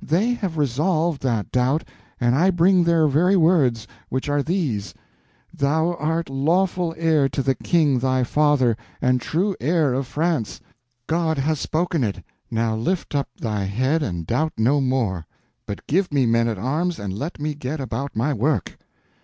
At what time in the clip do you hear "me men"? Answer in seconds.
16.12-16.46